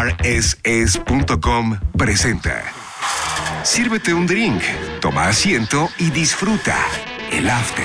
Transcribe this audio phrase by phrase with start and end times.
[0.00, 2.62] rss.com presenta.
[3.62, 4.62] Sírvete un drink,
[5.00, 6.76] toma asiento y disfruta
[7.30, 7.84] el after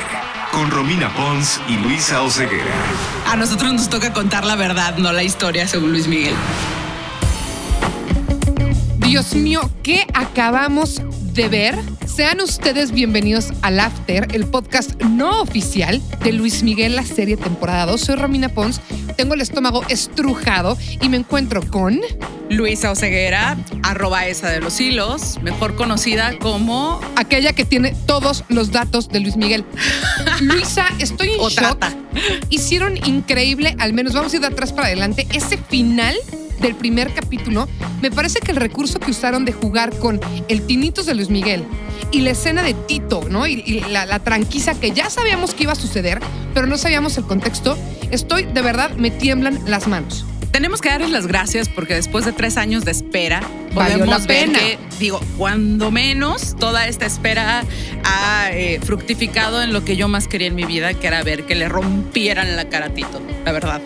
[0.51, 2.71] con Romina Pons y Luisa Oceguera.
[3.29, 6.35] A nosotros nos toca contar la verdad, no la historia, según Luis Miguel.
[8.99, 11.01] Dios mío, ¿qué acabamos
[11.35, 11.77] de ver?
[12.07, 17.85] Sean ustedes bienvenidos al After, el podcast no oficial de Luis Miguel, la serie temporada
[17.87, 17.99] 2.
[17.99, 18.79] Soy Romina Pons,
[19.17, 21.99] tengo el estómago estrujado y me encuentro con...
[22.49, 27.01] Luisa Oceguera, arroba esa de los hilos, mejor conocida como...
[27.17, 29.65] Aquella que tiene todos los datos de Luis Miguel.
[30.39, 31.79] Luisa, estoy en O shock.
[31.79, 31.93] trata.
[32.49, 36.15] Hicieron increíble, al menos vamos a ir de atrás para adelante, ese final
[36.61, 37.67] del primer capítulo,
[38.01, 41.63] me parece que el recurso que usaron de jugar con el tinitos de Luis Miguel
[42.11, 43.47] y la escena de Tito, ¿no?
[43.47, 46.19] Y, y la, la tranquiza que ya sabíamos que iba a suceder,
[46.53, 47.77] pero no sabíamos el contexto.
[48.11, 50.25] Estoy, de verdad, me tiemblan las manos.
[50.51, 53.41] Tenemos que darles las gracias porque después de tres años de espera,
[53.73, 54.57] podemos la ver pena.
[54.57, 57.65] que, digo, cuando menos toda esta espera
[58.05, 61.43] ha eh, fructificado en lo que yo más quería en mi vida, que era ver
[61.45, 63.81] que le rompieran la cara a Tito, la verdad.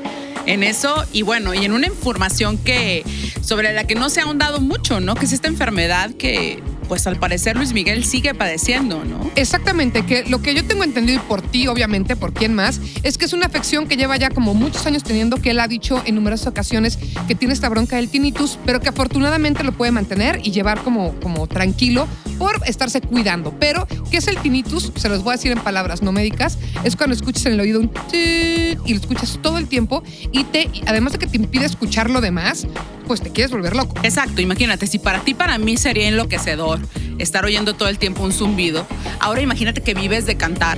[0.50, 3.05] En eso, y bueno, y en una información que
[3.42, 5.14] sobre la que no se ha ahondado mucho, ¿no?
[5.14, 9.31] Que es esta enfermedad que, pues al parecer Luis Miguel sigue padeciendo, ¿no?
[9.35, 13.17] Exactamente, que lo que yo tengo entendido y por ti, obviamente, por quién más, es
[13.17, 16.01] que es una afección que lleva ya como muchos años teniendo, que él ha dicho
[16.05, 20.41] en numerosas ocasiones que tiene esta bronca del tinnitus, pero que afortunadamente lo puede mantener
[20.43, 22.07] y llevar como, como tranquilo
[22.39, 23.53] por estarse cuidando.
[23.59, 24.91] Pero, ¿qué es el tinnitus?
[24.95, 26.57] Se los voy a decir en palabras no médicas.
[26.83, 30.69] Es cuando escuchas en el oído un y lo escuchas todo el tiempo y te,
[30.87, 32.65] además de que te impide escuchar lo demás,
[33.07, 33.95] pues te quieres volver loco.
[34.03, 36.78] Exacto, imagínate, si para ti, para mí sería enloquecedor
[37.17, 38.85] estar oyendo todo el tiempo un zumbido,
[39.19, 40.77] ahora imagínate que vives de cantar,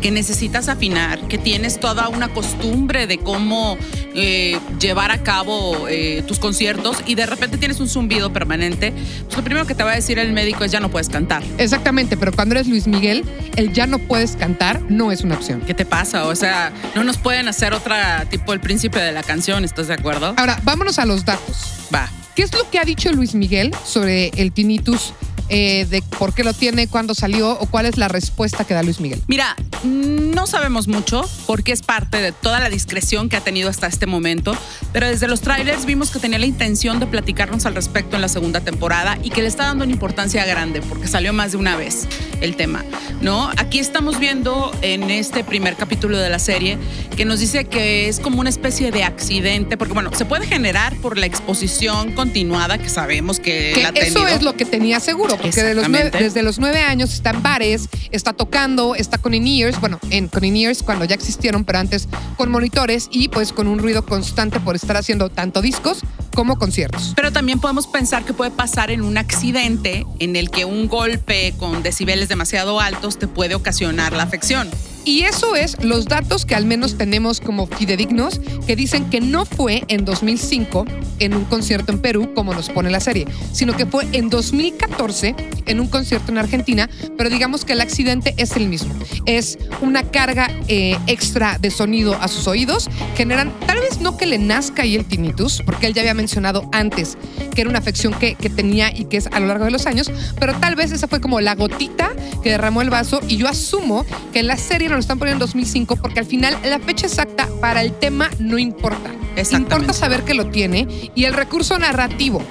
[0.00, 3.76] que necesitas afinar, que tienes toda una costumbre de cómo
[4.14, 8.92] eh, llevar a cabo eh, tus conciertos y de repente tienes un zumbido permanente,
[9.24, 11.42] pues lo primero que te va a decir el médico es ya no puedes cantar.
[11.58, 13.24] Exactamente, pero cuando eres Luis Miguel,
[13.56, 15.62] el ya no puedes cantar no es una opción.
[15.66, 16.26] ¿Qué te pasa?
[16.26, 19.94] O sea, no nos pueden hacer otra tipo el príncipe de la canción, ¿estás de
[19.94, 20.34] acuerdo?
[20.36, 21.88] Ahora, vámonos a los datos.
[21.94, 22.08] Va.
[22.34, 25.14] ¿Qué es lo que ha dicho Luis Miguel sobre el tinnitus?
[25.48, 28.82] Eh, de por qué lo tiene, cuándo salió o cuál es la respuesta que da
[28.82, 29.22] Luis Miguel.
[29.26, 33.86] Mira, no sabemos mucho porque es parte de toda la discreción que ha tenido hasta
[33.86, 34.56] este momento,
[34.92, 38.28] pero desde los trailers vimos que tenía la intención de platicarnos al respecto en la
[38.28, 41.76] segunda temporada y que le está dando una importancia grande porque salió más de una
[41.76, 42.06] vez
[42.40, 42.84] el tema,
[43.20, 43.50] ¿no?
[43.56, 46.78] Aquí estamos viendo en este primer capítulo de la serie
[47.16, 50.94] que nos dice que es como una especie de accidente, porque bueno, se puede generar
[50.96, 55.00] por la exposición continuada que sabemos que, Que la ha eso es lo que tenía
[55.00, 60.28] seguro, desde los nueve años está en bares, está tocando, está con in-ears, bueno, en,
[60.28, 64.60] con in-ears cuando ya existieron, pero antes con monitores y pues con un ruido constante
[64.60, 66.00] por estar haciendo tanto discos
[66.34, 67.12] como conciertos.
[67.16, 71.54] Pero también podemos pensar que puede pasar en un accidente en el que un golpe
[71.58, 74.68] con decibeles demasiado altos te puede ocasionar la afección.
[75.06, 79.46] Y eso es los datos que al menos tenemos como fidedignos, que dicen que no
[79.46, 80.84] fue en 2005
[81.20, 85.36] en un concierto en Perú, como nos pone la serie, sino que fue en 2014
[85.66, 88.92] en un concierto en Argentina, pero digamos que el accidente es el mismo.
[89.26, 94.26] Es una carga eh, extra de sonido a sus oídos, generan, tal vez no que
[94.26, 97.16] le nazca ahí el tinnitus, porque él ya había mencionado antes
[97.54, 99.86] que era una afección que, que tenía y que es a lo largo de los
[99.86, 102.10] años, pero tal vez esa fue como la gotita
[102.42, 105.48] que derramó el vaso y yo asumo que en la serie lo están poniendo en
[105.48, 109.10] 2005 porque al final la fecha exacta para el tema no importa.
[109.52, 112.42] Importa saber que lo tiene y el recurso narrativo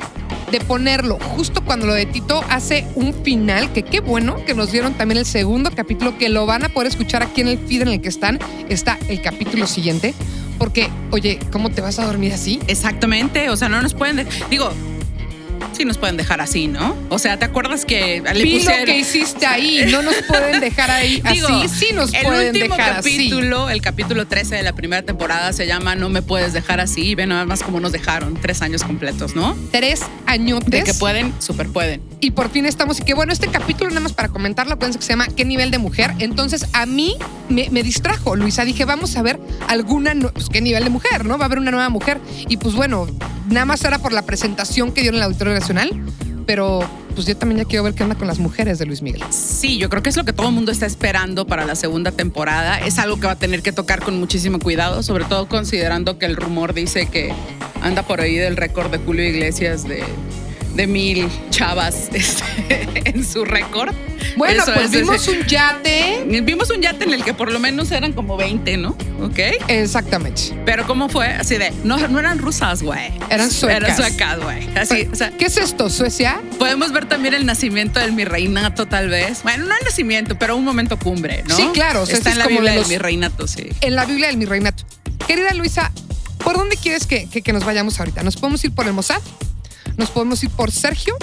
[0.51, 4.71] de ponerlo justo cuando lo de Tito hace un final, que qué bueno que nos
[4.71, 7.81] dieron también el segundo capítulo, que lo van a poder escuchar aquí en el feed
[7.81, 8.37] en el que están,
[8.69, 10.13] está el capítulo siguiente,
[10.59, 12.59] porque, oye, ¿cómo te vas a dormir así?
[12.67, 14.71] Exactamente, o sea, no nos pueden, de- digo,
[15.75, 16.95] sí nos pueden dejar así, ¿no?
[17.09, 20.59] O sea, ¿te acuerdas que le Vi lo pusieron que hiciste ahí, no nos pueden
[20.59, 23.17] dejar ahí Digo, así, sí nos el pueden dejar así.
[23.17, 27.01] capítulo, el capítulo 13 de la primera temporada se llama No me puedes dejar así
[27.09, 29.55] y ve nada más cómo nos dejaron tres años completos, ¿no?
[29.71, 30.69] Tres añotes.
[30.69, 32.01] De que pueden, súper pueden.
[32.21, 32.99] y por fin estamos.
[32.99, 35.71] Y que bueno, este capítulo, nada más para comentarlo, acuérdense que se llama ¿Qué nivel
[35.71, 36.13] de mujer?
[36.19, 37.15] Entonces a mí
[37.49, 38.65] me, me distrajo, Luisa.
[38.65, 41.25] Dije, vamos a ver alguna, nu- pues, ¿qué nivel de mujer?
[41.25, 41.37] ¿No?
[41.37, 42.19] Va a haber una nueva mujer.
[42.47, 43.07] Y pues bueno,
[43.49, 45.53] nada más era por la presentación que dieron en el Auditorio
[46.45, 49.23] Pero pues yo también ya quiero ver qué onda con las mujeres de Luis Miguel.
[49.31, 52.11] Sí, yo creo que es lo que todo el mundo está esperando para la segunda
[52.11, 52.79] temporada.
[52.79, 56.25] Es algo que va a tener que tocar con muchísimo cuidado, sobre todo considerando que
[56.25, 57.33] el rumor dice que
[57.81, 60.03] anda por ahí del récord de Julio Iglesias de
[60.75, 63.93] de mil chavas este, en su récord.
[64.37, 66.25] Bueno, Eso pues es vimos ese- un yate.
[66.43, 68.89] Vimos un yate en el que por lo menos eran como 20, ¿no?
[69.21, 69.39] Ok.
[69.69, 70.41] Exactamente.
[70.65, 71.27] Pero ¿cómo fue?
[71.27, 73.11] Así de, no, no eran rusas, güey.
[73.29, 73.77] Eran suecas.
[73.83, 74.67] Eran suecas, güey.
[74.77, 75.89] Así, o sea, ¿Qué es esto?
[75.89, 76.41] ¿Suecia?
[76.59, 79.43] podemos ver también el nacimiento del mi reinato, tal vez.
[79.43, 81.55] Bueno, no el nacimiento, pero un momento cumbre, ¿no?
[81.55, 83.69] Sí, claro, o sea, Está en es la como Biblia de del mi reinato, sí.
[83.81, 84.83] En la Biblia del mi reinato.
[85.27, 85.91] Querida Luisa,
[86.43, 88.21] ¿por dónde quieres que, que- que nos vayamos ahorita?
[88.23, 89.21] ¿Nos podemos ir por el Mossad?
[89.97, 91.15] ¿Nos podemos ir por Sergio?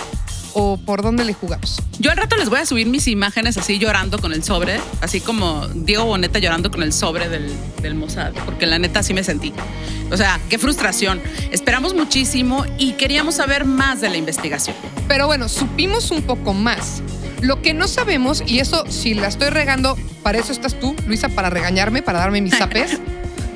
[0.55, 1.81] ¿O por dónde le jugamos?
[1.99, 5.21] Yo al rato les voy a subir mis imágenes así llorando con el sobre, así
[5.21, 9.25] como Diego Boneta llorando con el sobre del, del Mossad, porque la neta así me
[9.25, 9.53] sentí.
[10.11, 11.23] O sea, qué frustración.
[11.51, 14.77] Esperamos muchísimo y queríamos saber más de la investigación.
[15.09, 17.03] Pero bueno, supimos un poco más.
[17.41, 21.31] Lo que no sabemos, y eso si la estoy regando, para eso estás tú, Luisa,
[21.31, 23.01] para regañarme, para darme mis zapes.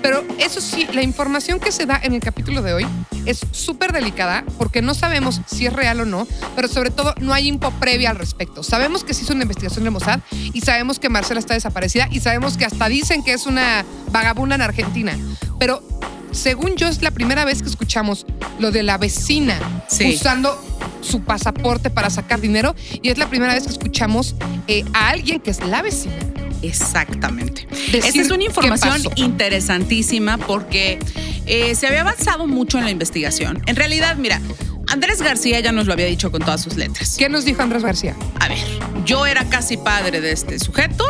[0.03, 2.87] Pero eso sí, la información que se da en el capítulo de hoy
[3.25, 7.33] es súper delicada porque no sabemos si es real o no, pero sobre todo no
[7.35, 8.63] hay info previa al respecto.
[8.63, 12.21] Sabemos que se hizo una investigación de Mossad y sabemos que Marcela está desaparecida y
[12.21, 15.17] sabemos que hasta dicen que es una vagabunda en Argentina.
[15.59, 15.83] Pero
[16.31, 18.27] según yo es la primera vez que escuchamos
[18.59, 19.59] lo de la vecina
[19.89, 20.15] Sí.
[20.15, 20.61] usando
[21.01, 24.35] su pasaporte para sacar dinero y es la primera vez que escuchamos
[24.67, 26.15] eh, a alguien que es la vecina.
[26.63, 27.67] Exactamente.
[27.93, 30.99] Esta es una información interesantísima porque
[31.47, 33.63] eh, se había avanzado mucho en la investigación.
[33.67, 34.41] En realidad, mira,
[34.89, 37.17] Andrés García ya nos lo había dicho con todas sus letras.
[37.19, 38.15] ¿Qué nos dijo Andrés García?
[38.41, 38.59] A ver,
[39.05, 41.05] yo era casi padre de este sujeto.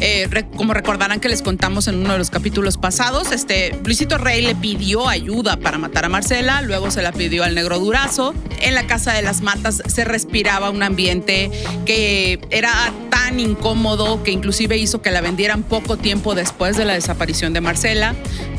[0.00, 4.40] Eh, como recordarán que les contamos en uno de los capítulos pasados, este Luisito Rey
[4.40, 8.34] le pidió ayuda para matar a Marcela, luego se la pidió al negro Durazo.
[8.60, 11.50] En la casa de las matas se respiraba un ambiente
[11.84, 12.72] que era
[13.10, 17.60] tan incómodo que inclusive hizo que la vendieran poco tiempo después de la desaparición de
[17.60, 18.14] Marcela.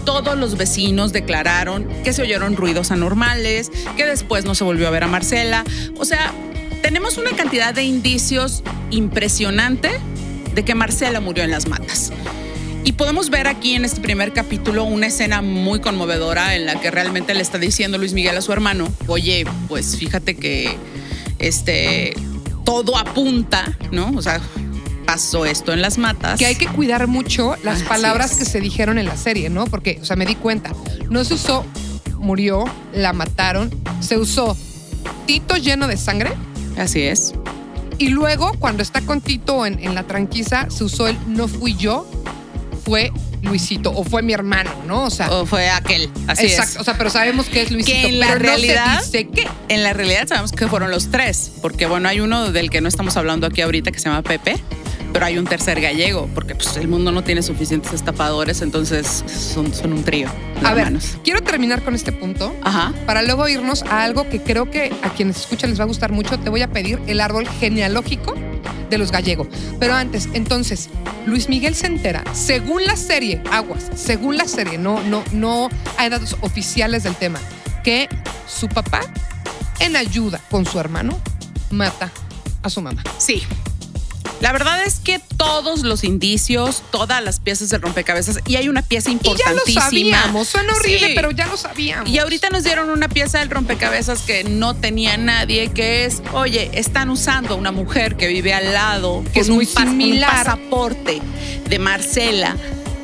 [0.06, 4.92] Todos los vecinos declararon que se oyeron ruidos anormales, que después no se volvió a
[4.92, 5.64] ver a Marcela.
[5.98, 6.32] O sea,
[6.82, 9.92] tenemos una cantidad de indicios impresionante
[10.54, 12.12] de que Marcela murió en las matas.
[12.84, 16.90] Y podemos ver aquí en este primer capítulo una escena muy conmovedora en la que
[16.90, 20.76] realmente le está diciendo Luis Miguel a su hermano, oye, pues fíjate que
[21.38, 22.14] este,
[22.66, 24.12] todo apunta, ¿no?
[24.16, 24.42] O sea,
[25.06, 26.40] pasó esto en las matas.
[26.40, 28.38] Que hay que cuidar mucho las Así palabras es.
[28.40, 29.66] que se dijeron en la serie, ¿no?
[29.66, 30.72] Porque, o sea, me di cuenta,
[31.10, 31.66] no se usó
[32.22, 33.70] murió, la mataron,
[34.00, 34.56] se usó
[35.26, 36.32] Tito lleno de sangre
[36.78, 37.34] Así es.
[38.02, 41.76] Y luego cuando está con Tito en, en la tranquiza se usó el no fui
[41.76, 42.10] yo,
[42.86, 43.12] fue
[43.44, 45.06] Luisito o fue mi hermano, ¿no?
[45.06, 46.10] O sea, O fue aquel.
[46.28, 46.78] Así exacto, es.
[46.82, 49.30] o sea, pero sabemos que es Luisito, Que en la pero realidad- no se dice
[49.34, 49.48] qué.
[49.70, 52.88] En la realidad sabemos que fueron los tres, porque bueno, hay uno del que no
[52.88, 54.58] estamos hablando aquí ahorita que se llama Pepe,
[55.14, 59.74] pero hay un tercer gallego, porque pues el mundo no tiene suficientes estapadores, entonces son,
[59.74, 60.30] son un trío
[60.62, 61.18] de A ver, hermanos.
[61.24, 62.56] quiero terminar con este punto.
[62.64, 62.94] Ajá.
[63.06, 66.12] Para luego irnos a algo que creo que a quienes escuchan les va a gustar
[66.12, 68.36] mucho, te voy a pedir el árbol genealógico
[68.90, 69.48] de los gallegos.
[69.80, 70.90] Pero antes, entonces,
[71.26, 76.10] Luis Miguel se entera, según la serie, aguas, según la serie, no, no, no hay
[76.10, 77.40] datos oficiales del tema,
[77.84, 78.10] que
[78.48, 79.02] su papá,
[79.80, 81.18] en ayuda con su hermano,
[81.72, 82.12] mata
[82.64, 83.04] a su mamá.
[83.18, 83.44] Sí.
[84.42, 88.82] La verdad es que todos los indicios, todas las piezas del rompecabezas, y hay una
[88.82, 89.82] pieza Y ya lo importantísima.
[89.84, 91.14] sabíamos, suena horrible, Sí.
[91.16, 92.10] pero ya lo sabíamos.
[92.10, 96.72] Y ahorita nos dieron una pieza del rompecabezas que no tenía nadie, que es, oye,
[96.74, 99.90] están usando a una mujer que vive al lado, Que es muy un pas- un
[99.92, 100.32] similar.
[100.32, 101.22] pasaporte
[101.70, 102.56] de Marcela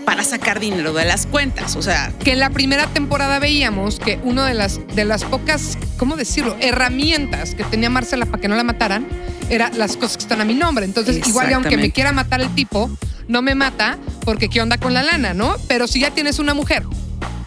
[0.07, 1.75] para sacar dinero de las cuentas.
[1.75, 5.77] O sea, que en la primera temporada veíamos que una de las, de las pocas,
[5.97, 9.05] ¿cómo decirlo?, herramientas que tenía Marcela para que no la mataran
[9.49, 10.85] era las cosas que están a mi nombre.
[10.85, 12.89] Entonces, igual aunque me quiera matar el tipo,
[13.27, 15.57] no me mata porque qué onda con la lana, ¿no?
[15.67, 16.83] Pero si ya tienes una mujer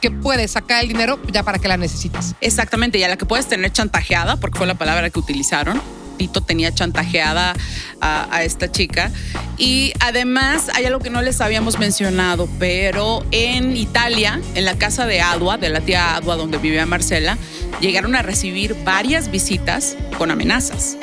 [0.02, 2.34] que puede sacar el dinero, ya para qué la necesitas.
[2.42, 5.80] exactamente, y a la que puedes tener chantajeada, porque fue la palabra que utilizaron.
[6.28, 7.54] Tenía chantajeada
[8.00, 9.10] a, a esta chica.
[9.56, 15.06] Y además hay algo que no les habíamos mencionado, pero en Italia, en la casa
[15.06, 17.36] de Adua, de la tía Adua donde vivía Marcela,
[17.80, 20.96] llegaron a recibir varias visitas con amenazas,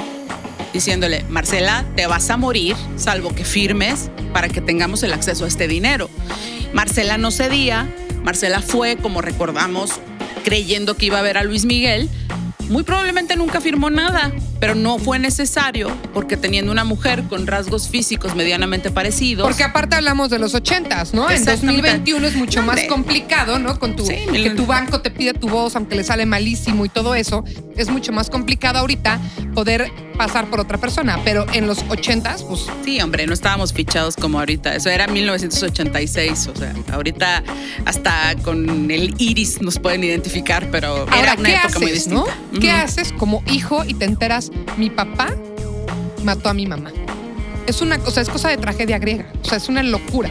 [0.74, 5.48] diciéndole, Marcela, te vas a morir, salvo que firmes para que tengamos el acceso a
[5.48, 6.10] este dinero.
[6.74, 7.88] Marcela no cedía,
[8.24, 9.92] Marcela fue, como recordamos,
[10.44, 12.10] creyendo que iba a ver a Luis Miguel.
[12.70, 17.88] Muy probablemente nunca firmó nada, pero no fue necesario porque teniendo una mujer con rasgos
[17.90, 19.48] físicos medianamente parecidos.
[19.48, 21.30] Porque aparte hablamos de los ochentas, ¿no?
[21.30, 21.82] En Exactamente.
[21.82, 23.80] 2021 es mucho más complicado, ¿no?
[23.80, 26.90] Con tu, Sí, que tu banco te pide tu voz, aunque le sale malísimo y
[26.90, 27.44] todo eso.
[27.76, 29.20] Es mucho más complicado ahorita
[29.54, 31.20] poder pasar por otra persona.
[31.24, 34.76] Pero en los ochentas, pues Sí, hombre, no estábamos fichados como ahorita.
[34.76, 36.48] Eso era 1986.
[36.48, 37.44] O sea, ahorita
[37.86, 42.06] hasta con el iris nos pueden identificar, pero Ahora, era una ¿qué época muy haces,
[42.06, 42.38] distinta.
[42.60, 44.47] ¿Qué haces como hijo y te enteras,
[44.78, 45.30] mi papá
[46.24, 46.92] mató a mi mamá?
[47.66, 49.26] Es una cosa, es cosa de tragedia griega.
[49.42, 50.30] O sea, es una locura.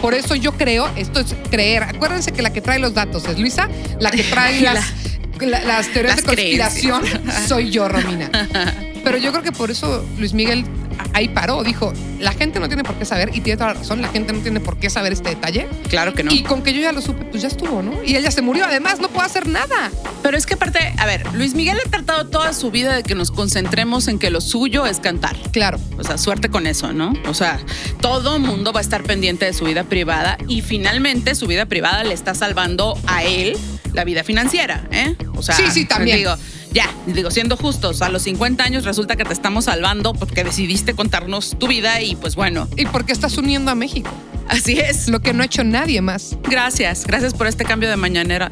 [0.00, 1.82] Por eso yo creo, esto es creer.
[1.84, 3.68] Acuérdense que la que trae los datos es Luisa,
[4.00, 4.92] la que trae La- las,
[5.40, 7.48] la- las teorías las de conspiración creencias.
[7.48, 8.30] soy yo, Romina.
[9.04, 10.64] Pero yo creo que por eso Luis Miguel
[11.12, 11.62] ahí paró.
[11.62, 14.32] Dijo, la gente no tiene por qué saber, y tiene toda la razón, la gente
[14.32, 15.68] no tiene por qué saber este detalle.
[15.88, 16.32] Claro que no.
[16.32, 18.02] Y con que yo ya lo supe, pues ya estuvo, ¿no?
[18.04, 18.64] Y ella se murió.
[18.64, 19.90] Además, no puedo hacer nada.
[20.22, 23.14] Pero es que aparte, a ver, Luis Miguel ha tratado toda su vida de que
[23.14, 25.36] nos concentremos en que lo suyo es cantar.
[25.52, 25.78] Claro.
[25.98, 27.12] O sea, suerte con eso, ¿no?
[27.26, 27.58] O sea,
[28.00, 32.04] todo mundo va a estar pendiente de su vida privada y finalmente su vida privada
[32.04, 33.56] le está salvando a él
[33.92, 35.16] la vida financiera, ¿eh?
[35.36, 36.18] O sea, Sí, sí, también.
[36.18, 36.36] Digo,
[36.74, 40.94] ya, digo, siendo justos, a los 50 años resulta que te estamos salvando porque decidiste
[40.94, 44.10] contarnos tu vida y pues bueno, ¿Y por qué estás uniendo a México?
[44.48, 45.08] así es.
[45.08, 46.36] Lo que no ha hecho nadie más.
[46.42, 48.50] Gracias, gracias por este cambio de mañanera.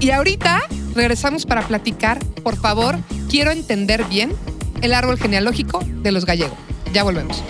[0.00, 0.62] Y ahorita
[0.94, 2.24] regresamos para platicar.
[2.42, 2.98] Por favor,
[3.28, 4.32] quiero entender bien
[4.80, 6.56] el árbol genealógico de los gallegos.
[6.92, 7.42] Ya volvemos.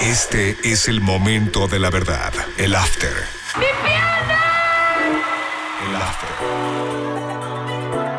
[0.00, 3.43] Este es el momento de la verdad, el after.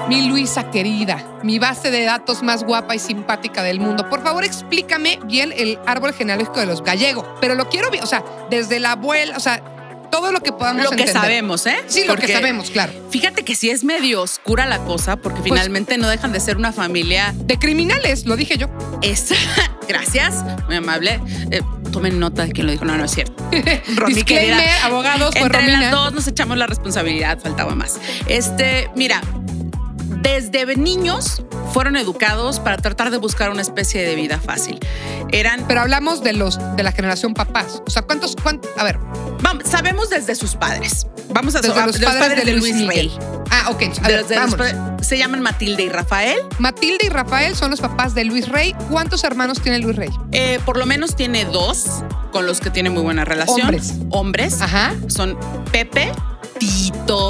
[0.08, 4.08] Mi Luisa querida, mi base de datos más guapa y simpática del mundo.
[4.10, 7.26] Por favor, explícame bien el árbol genealógico de los gallegos.
[7.42, 9.64] Pero lo quiero bien, o sea, desde la abuela, o sea,
[10.12, 11.22] todo lo que podamos Lo que entender.
[11.22, 11.76] sabemos, ¿eh?
[11.88, 12.94] Sí, lo que Porque sabemos, claro.
[13.10, 16.56] Fíjate que sí es medio oscura la cosa porque Pues- finalmente no dejan de ser
[16.58, 18.68] una familia De criminales, lo dije yo.
[19.02, 19.30] Es,
[19.90, 21.20] gracias, muy amable.
[21.52, 23.44] Eh, tomen nota de quién lo dijo, no, no es cierto.
[23.96, 25.82] Romy, Disclaimer, abogados, Entre Romina.
[25.82, 28.00] las dos nos echamos la responsabilidad, faltaba más.
[28.28, 29.22] Este, mira,
[30.25, 34.79] desde niños fueron educados para tratar de buscar una especie de vida fácil.
[35.32, 37.84] Eran, Pero hablamos de los de la generación papás.
[37.86, 38.72] O sea, ¿cuántos, cuántos?
[38.75, 38.98] A ver,
[39.41, 41.05] vamos, sabemos desde sus padres.
[41.29, 43.12] Vamos a desde los padres, de Luis Rey.
[43.51, 43.84] Ah, ok.
[44.01, 44.55] A ver, de los
[45.05, 46.39] se llaman Matilde y Rafael.
[46.58, 48.75] Matilde y Rafael son los papás de Luis Rey.
[48.89, 50.10] ¿Cuántos hermanos tiene Luis Rey?
[50.32, 53.62] Eh, por lo menos tiene dos con los que tiene muy buena relación.
[53.62, 53.94] Hombres.
[54.10, 54.62] Hombres.
[54.62, 54.96] Ajá.
[55.08, 55.38] son
[55.72, 56.12] Pepe,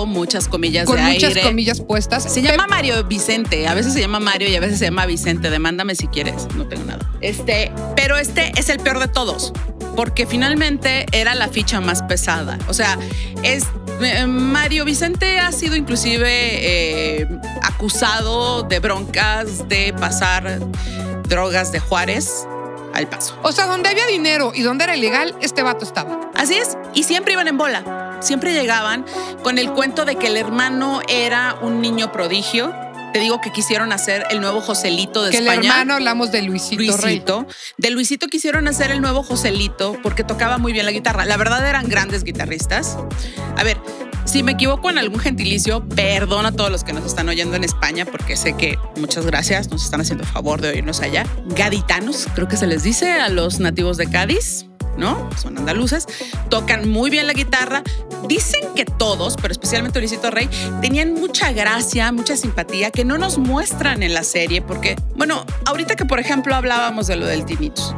[0.06, 1.42] Muchas comillas Con de muchas aire.
[1.44, 2.24] comillas puestas.
[2.32, 5.50] Se llama Mario Vicente, a veces se llama Mario y a veces se llama Vicente,
[5.50, 7.06] demándame si quieres, no tengo nada.
[7.22, 9.54] Este, pero este es el peor de todos,
[9.96, 12.58] porque finalmente era la ficha más pesada.
[12.68, 12.98] O sea,
[13.44, 13.66] es
[14.02, 17.28] eh, Mario Vicente ha sido inclusive eh,
[17.62, 20.60] acusado de broncas de pasar
[21.28, 22.48] drogas de Juárez
[22.96, 23.38] al paso.
[23.44, 26.32] O sea, donde había dinero y donde era ilegal, este vato estaba.
[26.34, 28.18] Así es, y siempre iban en bola.
[28.22, 29.06] Siempre llegaban
[29.44, 32.74] con el cuento de que el hermano era un niño prodigio.
[33.14, 35.70] Te digo que quisieron hacer el nuevo Joselito de que el España.
[35.70, 37.16] hermano hablamos de Luisito, Rey.
[37.16, 37.48] Luisito.
[37.78, 41.24] De Luisito quisieron hacer el nuevo Joselito porque tocaba muy bien la guitarra.
[41.24, 42.98] La verdad eran grandes guitarristas.
[43.58, 43.78] A ver,
[44.26, 47.64] si me equivoco en algún gentilicio, perdón a todos los que nos están oyendo en
[47.64, 51.26] España porque sé que muchas gracias, nos están haciendo favor de oírnos allá.
[51.56, 54.66] Gaditanos, creo que se les dice a los nativos de Cádiz.
[54.98, 55.30] ¿No?
[55.36, 56.08] Son andaluces,
[56.50, 57.84] tocan muy bien la guitarra.
[58.30, 60.50] Dicen que todos, pero especialmente Luisito Rey,
[60.82, 65.98] tenían mucha gracia, mucha simpatía que no nos muestran en la serie, porque, bueno, ahorita
[65.98, 67.94] que por ejemplo hablábamos de lo del tinnitus,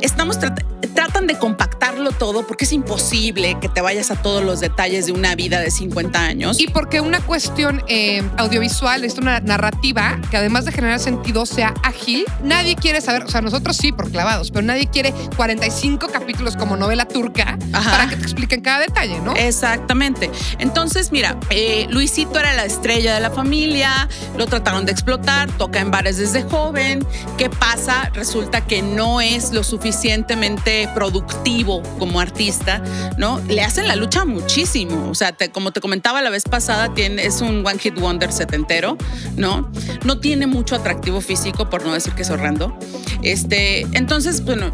[0.00, 0.64] estamos trat-
[0.94, 5.12] tratan de compactarlo todo porque es imposible que te vayas a todos los detalles de
[5.12, 6.60] una vida de 50 años.
[6.60, 11.74] Y porque una cuestión eh, audiovisual, es una narrativa que además de generar sentido sea
[11.82, 16.56] ágil, nadie quiere saber, o sea, nosotros sí por clavados, pero nadie quiere 45 capítulos
[16.56, 17.90] como novela turca Ajá.
[17.90, 19.34] para que te expliquen cada detalle, ¿no?
[19.36, 20.30] Exactamente.
[20.58, 25.80] Entonces, mira, eh, Luisito era la estrella de la familia, lo trataron de explotar, toca
[25.80, 27.06] en bares desde joven.
[27.36, 28.10] ¿Qué pasa?
[28.14, 32.82] Resulta que no es lo suficientemente productivo como artista,
[33.16, 33.40] ¿no?
[33.48, 35.08] Le hacen la lucha muchísimo.
[35.08, 38.98] O sea, como te comentaba la vez pasada, tiene, es un One Hit Wonder setentero,
[39.36, 39.72] ¿no?
[40.04, 42.78] No tiene mucho atractivo físico, por no decir que es horrendo.
[43.22, 44.72] Este, entonces, bueno,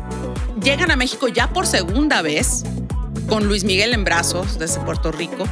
[0.62, 2.64] llegan a México ya por segunda vez
[3.28, 5.44] con Luis Miguel en brazos desde Puerto Rico.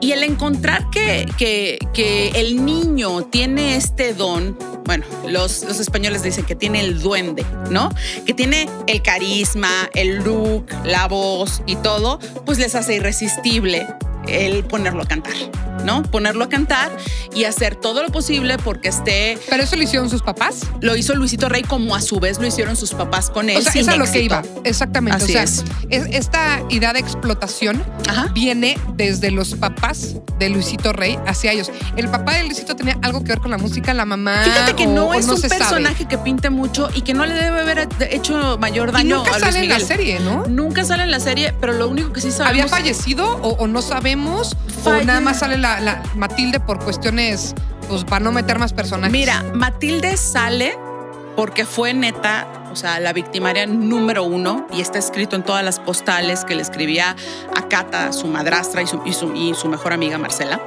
[0.00, 6.22] Y el encontrar que, que, que el niño tiene este don, bueno, los, los españoles
[6.22, 7.88] dicen que tiene el duende, ¿no?
[8.26, 13.86] Que tiene el carisma, el look, la voz y todo, pues les hace irresistible
[14.26, 15.34] el ponerlo a cantar,
[15.84, 16.02] ¿no?
[16.02, 16.90] Ponerlo a cantar
[17.34, 20.60] y hacer todo lo posible porque esté, Pero eso lo hicieron sus papás.
[20.80, 23.58] lo hizo Luisito Rey como a su vez lo hicieron sus papás con él.
[23.58, 24.42] O sea, sin es a lo que iba.
[24.64, 25.16] Exactamente.
[25.24, 25.64] Así o sea, es.
[25.90, 28.28] es- esta idea de explotación Ajá.
[28.32, 31.70] viene desde los papás de Luisito Rey hacia ellos.
[31.96, 34.40] ¿El papá de Luisito tenía algo que ver con la música, la mamá?
[34.44, 35.60] Fíjate que o- no es un se sabe?
[35.60, 39.30] personaje que pinte mucho y que no le debe haber hecho mayor Y daño nunca
[39.30, 40.44] a Luis sale en la serie, ¿no?
[40.46, 43.66] Nunca sale en la serie, pero lo único que sí sabemos ¿Había fallecido o, o
[43.66, 44.15] no sabemos?
[44.84, 47.54] Falle- ¿O nada más sale la, la Matilde por cuestiones,
[47.88, 49.12] pues para no meter más personajes?
[49.12, 50.76] Mira, Matilde sale
[51.36, 55.78] porque fue neta, o sea, la victimaria número uno y está escrito en todas las
[55.80, 57.14] postales que le escribía
[57.54, 60.60] a Cata, su madrastra y su, y su, y su mejor amiga Marcela.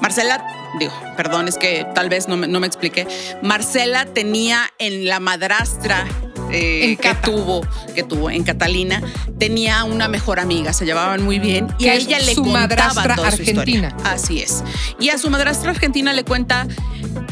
[0.00, 0.44] Marcela,
[0.78, 3.06] digo, perdón, es que tal vez no me, no me expliqué.
[3.42, 6.04] Marcela tenía en la madrastra
[6.50, 9.02] eh, En que tuvo, que tuvo en Catalina,
[9.38, 13.30] tenía una mejor amiga, se llevaban muy bien y a ella le su contaba toda
[13.30, 13.88] su historia.
[13.88, 13.96] argentina.
[14.04, 14.62] Así es.
[15.00, 16.66] Y a su madrastra argentina le cuenta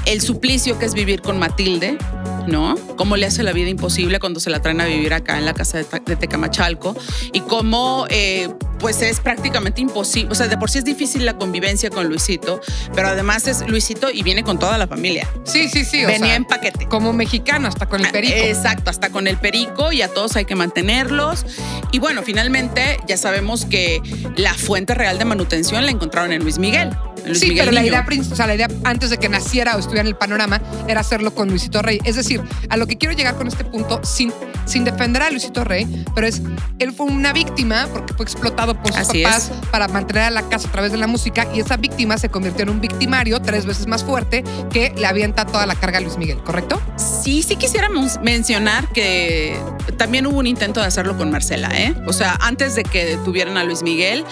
[0.06, 1.97] el suplicio que es vivir con Matilde,
[2.46, 2.76] ¿no?
[2.96, 5.54] Cómo le hace la vida imposible cuando se la traen a vivir acá en la
[5.54, 6.96] casa de, de Tecamachalco
[7.32, 8.48] y cómo, eh,
[8.78, 10.30] pues es prácticamente imposible.
[10.32, 12.60] O sea, de por sí es difícil la convivencia con Luisito,
[12.94, 15.28] pero además es Luisito y viene con toda la familia.
[15.44, 16.04] Sí, sí, sí.
[16.04, 16.86] o Venía sea, en paquete.
[16.86, 18.34] como mexicano, hasta con el perico.
[18.36, 21.46] Exacto, hasta con el perico y a todos hay que mantenerlos.
[21.92, 24.00] Y bueno, finalmente ya sabemos que
[24.36, 26.90] la fuente real de manutención la encontraron en Luis Miguel.
[27.25, 29.78] Luis sí, Miguel pero la idea, o sea, la idea antes de que naciera o
[29.78, 32.00] estuviera en el panorama era hacerlo con Luisito Rey.
[32.04, 34.33] Es decir, a lo que quiero llegar con este punto, sin,
[34.66, 36.43] sin defender a Luisito Rey, pero es,
[36.78, 39.69] él fue una víctima porque fue explotado por sus Así papás es.
[39.69, 42.62] para mantener a la casa a través de la música y esa víctima se convirtió
[42.64, 46.16] en un victimario tres veces más fuerte que le avienta toda la carga a Luis
[46.16, 46.81] Miguel, ¿correcto?
[46.97, 49.59] Sí, sí quisiéramos mencionar que
[49.97, 51.95] también hubo un intento de hacerlo con Marcela, ¿eh?
[52.07, 54.25] O sea, antes de que tuvieran a Luis Miguel,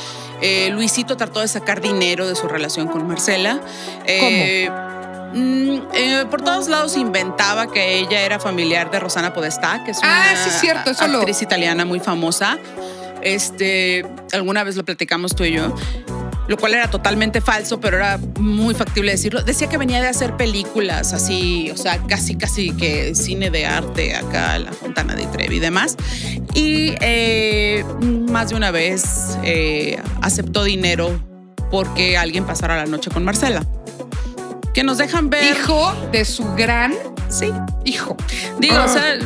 [0.43, 3.61] eh, Luisito trató de sacar dinero de su relación con Marcela.
[4.07, 4.69] Eh,
[5.33, 9.99] mm, eh, por todos lados inventaba que ella era familiar de Rosana Podestá, que es
[9.99, 12.59] una Ah, sí, es cierto, eso lo- actriz italiana muy famosa.
[13.23, 15.75] Este, alguna vez lo platicamos tú y yo.
[16.49, 19.43] Lo cual era totalmente falso, pero era muy factible decirlo.
[19.43, 24.17] Decía que venía de hacer películas así, o sea, casi, casi que cine de arte
[24.17, 25.97] acá, La Fontana de Trevi y demás.
[26.55, 31.19] Y eh, más de una vez eh, aceptó dinero
[31.71, 33.65] porque alguien pasara la noche con Marcela.
[34.75, 35.45] Que nos dejan ver.
[35.57, 36.95] Hijo de su gran
[37.29, 37.51] Sí.
[37.85, 38.17] hijo.
[38.59, 38.85] Digo, Ah.
[38.85, 39.19] o sea,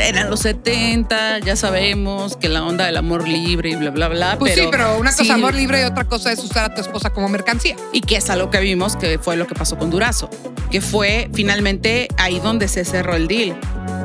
[0.00, 4.36] eran los 70, ya sabemos que la onda del amor libre y bla, bla, bla.
[4.38, 6.80] Pues sí, pero una cosa sí, amor libre y otra cosa es usar a tu
[6.80, 7.76] esposa como mercancía.
[7.92, 10.28] Y que es algo que vimos que fue lo que pasó con Durazo,
[10.70, 13.58] que fue finalmente ahí donde se cerró el deal.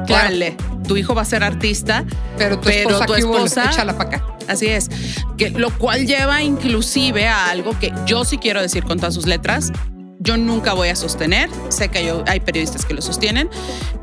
[0.07, 0.27] Claro.
[0.27, 0.55] Órale,
[0.87, 2.03] tu hijo va a ser artista,
[2.37, 4.25] Pero tu Pero esposa, tu esposa- échala para acá.
[4.47, 4.89] así es.
[5.37, 9.25] Que, lo cual lleva inclusive a algo que yo sí quiero decir con todas sus
[9.25, 9.71] letras.
[10.25, 13.49] Yo nunca voy a sostener, sé que yo- hay periodistas que lo sostienen,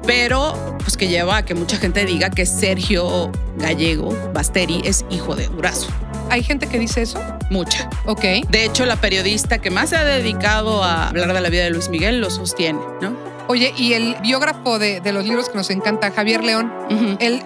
[0.07, 5.35] pero pues que lleva a que mucha gente diga que Sergio Gallego Basteri es hijo
[5.35, 5.89] de Durazo.
[6.31, 7.21] ¿Hay gente que dice eso?
[7.51, 7.91] Mucha.
[8.07, 8.23] Ok.
[8.49, 11.71] De hecho, la periodista que más se ha dedicado a hablar de la vida de
[11.71, 13.15] Luis Miguel lo sostiene, ¿no?
[13.49, 16.73] Oye, y el biógrafo de, de los libros que nos encanta, Javier León.
[17.21, 17.43] ¿él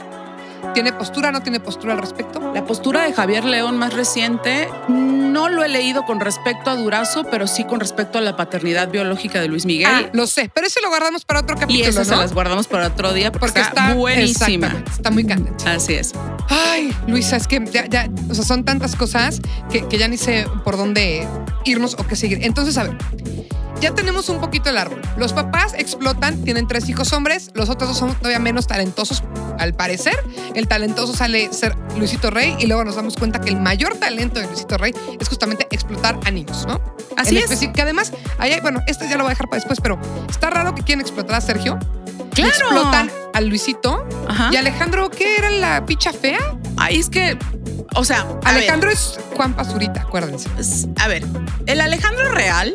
[0.76, 2.52] tiene postura no tiene postura al respecto?
[2.52, 7.24] La postura de Javier León más reciente no lo he leído con respecto a Durazo,
[7.30, 9.88] pero sí con respecto a la paternidad biológica de Luis Miguel.
[9.90, 12.20] Ah, lo sé, pero ese lo guardamos para otro y capítulo, esas se ¿no?
[12.20, 14.84] las guardamos para otro día porque, Porque está, está buenísima.
[14.90, 15.66] Está muy candente.
[15.66, 16.12] Así es.
[16.50, 20.18] Ay, Luisa, es que ya, ya, o sea, son tantas cosas que, que ya ni
[20.18, 21.26] sé por dónde
[21.64, 22.40] irnos o qué seguir.
[22.42, 22.98] Entonces, a ver,
[23.80, 25.00] ya tenemos un poquito el árbol.
[25.16, 29.22] Los papás explotan, tienen tres hijos hombres, los otros dos son todavía menos talentosos,
[29.58, 30.16] al parecer.
[30.54, 34.40] El talentoso sale ser Luisito Rey y luego nos damos cuenta que el mayor talento
[34.40, 36.80] de Luisito Rey es justamente explotar a niños, ¿no?
[37.16, 37.58] Así En es.
[37.74, 40.50] Que además, ahí hay- bueno, esto ya lo voy a dejar para después, pero está
[40.50, 41.78] raro que quieren explotar a Sergio.
[42.34, 42.50] Claro.
[42.52, 44.06] Explotan a Luisito.
[44.28, 44.50] Ajá.
[44.52, 46.38] Y Alejandro, ¿qué era la picha fea?
[46.76, 47.38] Ahí es que,
[47.94, 50.48] o sea, ver, Alejandro es Juan Pazurita, acuérdense.
[51.00, 51.24] a ver,
[51.64, 52.74] el Alejandro Real,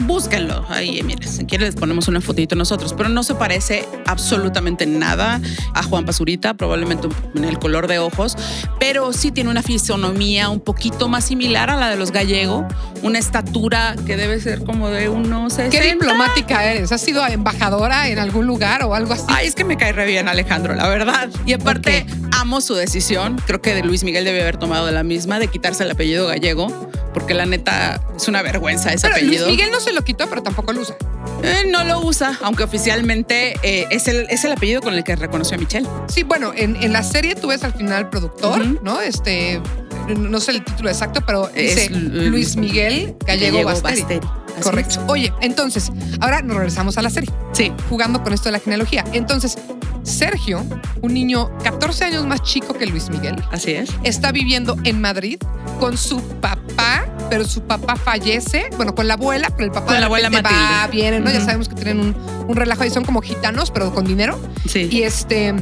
[0.00, 0.64] búsquenlo.
[0.68, 5.40] Ahí, miren, si quieren les ponemos una fotito nosotros, pero no se parece absolutamente nada
[5.74, 8.36] a Juan Pazurita, probablemente en el color de ojos,
[8.78, 12.66] pero sí tiene una fisonomía un poquito más similar a la de los gallego,
[13.02, 15.78] una estatura que debe ser como de unos 60.
[15.78, 16.92] ¿Qué diplomática eres?
[16.92, 19.24] ¿Has sido embajadora en algún lugar o algo así?
[19.28, 21.28] Ay, es que me cae re bien Alejandro, la verdad.
[21.46, 22.34] Y aparte, Ok.
[22.40, 23.40] amo su decisión.
[23.46, 26.68] Creo que de Luis Miguel debe haber tomado la misma de quitarse el apellido gallego,
[27.12, 29.50] porque la neta es una vergüenza ese Pero Luis apellido.
[29.50, 30.96] Miguel no se lo quitó, pero tampoco lo usa.
[31.42, 35.14] Eh, no lo usa, aunque oficialmente eh, es, el, es el apellido con el que
[35.16, 35.86] reconoció a Michelle.
[36.08, 38.82] Sí, bueno, en, en la serie tú ves al final productor.
[38.82, 39.00] ¿no?
[39.00, 39.60] Este,
[40.08, 44.02] no sé el título exacto, pero Es dice Luis Miguel Gallego, Basteri.
[44.02, 45.00] Así Correcto.
[45.08, 47.30] Oye, entonces, ahora nos regresamos a la serie.
[47.52, 47.72] Sí.
[47.88, 49.04] jugando con esto de la genealogía.
[49.12, 49.58] Entonces,
[50.04, 50.64] Sergio,
[51.02, 53.90] un niño 14 años más chico que Luis Miguel, Así es.
[54.04, 55.38] está viviendo en Madrid
[55.80, 59.94] con su papá pero su papá fallece, bueno, con la abuela, pero el papá Con
[59.94, 61.30] de la abuela repente va, viene, ¿no?
[61.30, 64.38] Ya sabemos que tienen un, un relajo ahí, son como gitanos, pero con dinero.
[64.68, 64.88] Sí.
[64.90, 65.54] Y este,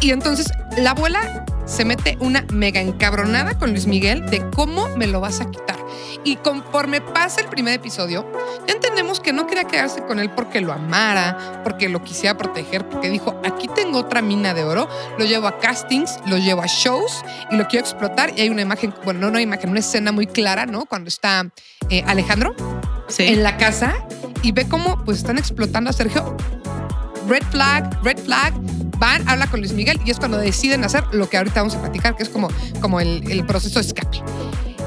[0.00, 5.06] y entonces la abuela se mete una mega encabronada con Luis Miguel de cómo me
[5.06, 5.79] lo vas a quitar.
[6.24, 8.26] Y conforme pasa el primer episodio,
[8.66, 12.88] ya entendemos que no quería quedarse con él porque lo amara, porque lo quisiera proteger,
[12.88, 16.66] porque dijo, aquí tengo otra mina de oro, lo llevo a castings, lo llevo a
[16.66, 18.32] shows y lo quiero explotar.
[18.36, 20.86] Y hay una imagen, bueno, no una imagen, una escena muy clara, ¿no?
[20.86, 21.46] Cuando está
[21.88, 22.54] eh, Alejandro
[23.08, 23.24] Sí.
[23.24, 23.94] en la casa
[24.42, 26.36] y ve cómo pues están explotando a Sergio.
[27.28, 28.54] Red flag, red flag.
[28.98, 31.80] Van, habla con Luis Miguel y es cuando deciden hacer lo que ahorita vamos a
[31.80, 32.48] platicar, que es como,
[32.80, 34.18] como el, el proceso de escape.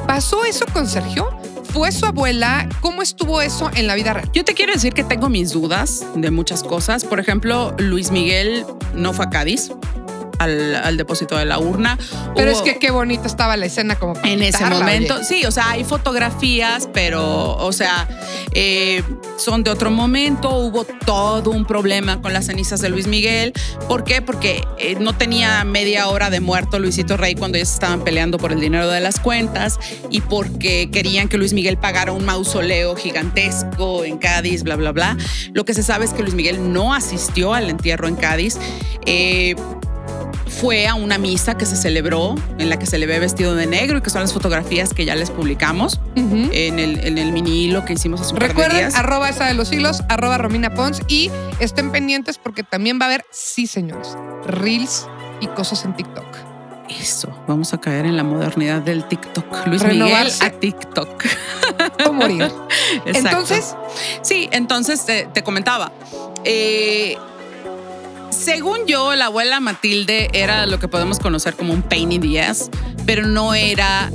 [0.07, 1.29] ¿Pasó eso con Sergio?
[1.71, 2.67] ¿Fue su abuela?
[2.81, 4.29] ¿Cómo estuvo eso en la vida real?
[4.33, 7.03] Yo te quiero decir que tengo mis dudas de muchas cosas.
[7.03, 9.71] Por ejemplo, Luis Miguel no fue a Cádiz,
[10.39, 11.97] al, al depósito de la urna.
[12.35, 15.23] Pero Hubo- es que qué bonita estaba la escena como para en ese momento, oye.
[15.23, 18.07] sí, o sea, hay fotografías, pero, o sea,
[18.53, 19.03] eh,
[19.37, 20.49] son de otro momento.
[20.57, 23.53] Hubo todo un problema con las cenizas de Luis Miguel.
[23.87, 24.21] ¿Por qué?
[24.21, 28.51] Porque eh, no tenía media hora de muerto Luisito Rey cuando ellos estaban peleando por
[28.51, 34.03] el dinero de las cuentas y porque querían que Luis Miguel pagara un mausoleo gigantesco
[34.05, 35.17] en Cádiz, bla, bla, bla.
[35.53, 38.57] Lo que se sabe es que Luis Miguel no asistió al entierro en Cádiz.
[39.05, 39.55] Eh,
[40.47, 43.65] fue a una misa que se celebró en la que se le ve vestido de
[43.67, 47.65] negro y que son las fotografías que ya les publicamos en el, en el mini
[47.65, 48.95] hilo que hicimos hace un par de Recuerden, días.
[48.95, 53.07] arroba esa de los hilos, arroba Romina Pons y estén pendientes porque también va a
[53.09, 54.15] haber, sí señores,
[54.45, 55.07] reels
[55.41, 56.25] y cosas en TikTok.
[56.89, 59.65] Eso, vamos a caer en la modernidad del TikTok.
[59.67, 60.43] Luis Renovarse.
[60.43, 61.23] Miguel a TikTok.
[62.07, 62.43] O morir.
[63.05, 63.29] Exacto.
[63.29, 63.75] Entonces,
[64.21, 65.91] Sí, entonces te, te comentaba.
[66.43, 67.17] eh,
[68.43, 72.41] según yo, la abuela Matilde era lo que podemos conocer como un pain in the
[72.41, 72.69] ass,
[73.05, 74.11] pero no era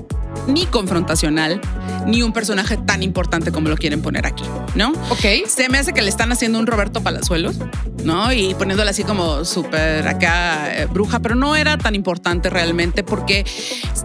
[0.46, 1.60] ni confrontacional,
[2.06, 4.92] ni un personaje tan importante como lo quieren poner aquí, ¿no?
[5.10, 5.46] ok.
[5.46, 7.56] Se me hace que le están haciendo un Roberto Palazuelos,
[8.04, 8.32] ¿no?
[8.32, 13.44] Y poniéndola así como súper acá eh, bruja, pero no era tan importante realmente porque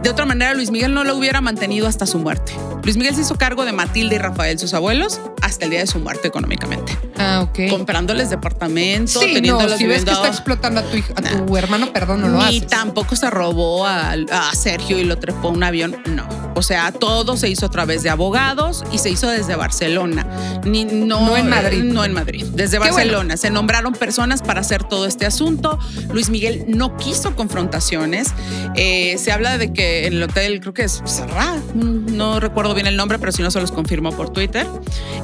[0.02, 2.54] de otra manera Luis Miguel no lo hubiera mantenido hasta su muerte.
[2.84, 5.88] Luis Miguel se hizo cargo de Matilde y Rafael, sus abuelos, hasta el día de
[5.88, 7.70] su muerte económicamente, Ah, ok.
[7.70, 11.56] comprándoles departamentos, Sí, no, teniéndolos si ves que está explotando a tu, hij- a tu
[11.58, 12.68] hermano, perdón, no lo ni haces.
[12.68, 16.23] tampoco se robó a, a Sergio y lo trepó a un avión, no.
[16.56, 20.26] O sea, todo se hizo a través de abogados y se hizo desde Barcelona.
[20.66, 21.84] Ni, no, No en Madrid.
[21.84, 23.38] No en Madrid, desde Barcelona.
[23.38, 25.80] Se nombraron personas para hacer todo este asunto.
[26.12, 28.34] Luis Miguel no quiso confrontaciones.
[28.76, 32.88] Eh, se habla de que en el hotel, creo que es Serrat, no recuerdo bien
[32.88, 34.68] el nombre, pero si no se los confirmo por Twitter.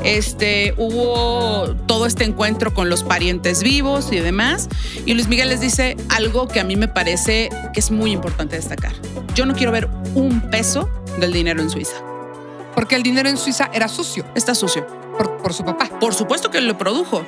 [0.03, 4.69] Este, hubo todo este encuentro con los parientes vivos y demás.
[5.05, 8.55] Y Luis Miguel les dice algo que a mí me parece que es muy importante
[8.55, 8.93] destacar.
[9.35, 10.78] Yo no quiero ver un peso
[11.19, 11.95] del dinero en Suiza.
[12.75, 14.85] Porque el dinero en Suiza era sucio Está sucio.
[15.17, 15.89] por, por su papá.
[15.99, 17.25] Por supuesto que lo produjo,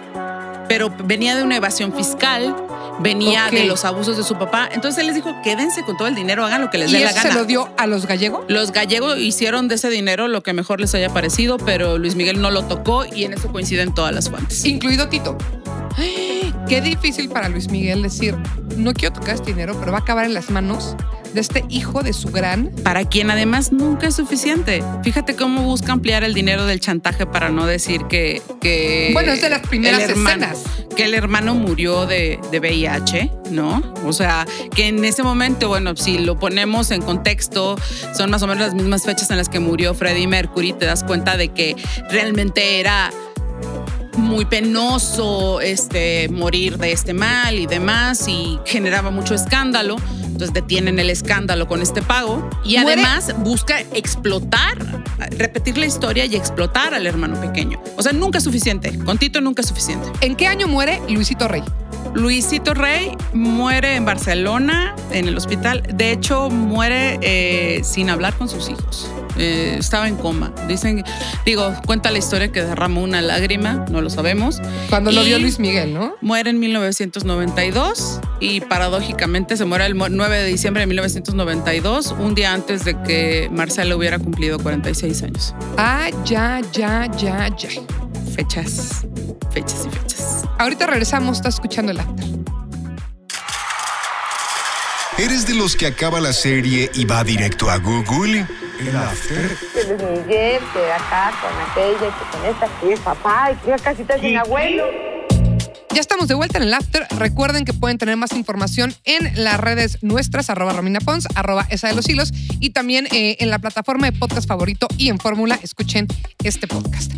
[0.68, 2.56] pero venía de una evasión fiscal,
[3.00, 4.70] venía de los abusos de su papá.
[4.72, 7.10] Entonces él les dijo, quédense con todo el dinero, hagan lo que les dé la
[7.10, 7.40] eso se gana.
[7.42, 8.46] lo dio a los gallegos.
[8.48, 12.42] Los gallegos hicieron de ese dinero lo que mejor les haya parecido, pero Luis Miguel
[12.42, 14.64] no lo tocó y en eso coinciden todas las fuentes.
[14.66, 15.38] incluido Tito.
[16.70, 18.38] Qué difícil para Luis Miguel decir,
[18.78, 20.96] no quiero tocar este dinero, pero va a acabar en las manos
[21.34, 22.72] de este hijo de su gran.
[22.84, 24.84] para quien además nunca es suficiente.
[25.04, 28.41] Fíjate cómo busca ampliar el dinero del chantaje para no decir que...
[28.60, 30.63] que Bueno, es de las primeras hermano- escenas.
[30.96, 33.82] Que el hermano murió de, de VIH, ¿no?
[34.06, 37.78] O sea, que en ese momento, bueno, si lo ponemos en contexto,
[38.13, 41.04] son más o menos las mismas fechas en las que murió Freddie Mercury, te das
[41.06, 41.78] cuenta de que
[42.10, 43.10] realmente era
[44.17, 49.96] muy penoso este, morir de este mal y demás y generaba mucho escándalo.
[50.41, 55.04] Entonces detienen el escándalo con este pago y Muere- además busca explotar,
[55.38, 57.80] repetir la historia y explotar al hermano pequeño.
[57.95, 58.97] O sea, nunca es suficiente.
[59.06, 60.10] Con Tito nunca es suficiente.
[60.21, 61.62] ¿En qué año muere Luisito Rey?
[62.14, 65.84] Luisito Rey muere en Barcelona, en el hospital.
[65.94, 69.10] De hecho, muere eh, sin hablar con sus hijos.
[69.38, 70.52] Eh, estaba en coma.
[70.68, 71.04] Dicen,
[71.46, 74.62] digo, cuenta la historia que derramó una lágrima, no lo sabemos.
[74.90, 76.16] Cuando lo vio Luis Miguel, ¿no?
[76.22, 82.36] Muere en 1992 y paradójicamente se muere el mo- 9 de diciembre de 1992, un
[82.36, 85.56] día antes de que Marcelo hubiera cumplido 46 años.
[85.78, 87.70] Ah, ya, ya, ya, ya.
[88.36, 89.06] Fechas,
[89.52, 90.44] fechas y fechas.
[90.58, 92.26] Ahorita regresamos, está escuchando el after.
[95.17, 98.48] ¿Eres de los que acaba la serie y va directo a Google?
[98.80, 99.58] El after.
[99.74, 103.67] que Luis Miguel, que acá con aquella, que con esta, que es papá, y que
[103.67, 104.86] ya casi está sin abuelo.
[105.94, 107.06] Ya estamos de vuelta en el after.
[107.17, 111.89] Recuerden que pueden tener más información en las redes nuestras, arroba Romina Pons, arroba esa
[111.89, 115.60] de los hilos, y también eh, en la plataforma de podcast favorito y en Fórmula,
[115.62, 116.08] escuchen
[116.44, 117.12] este podcast.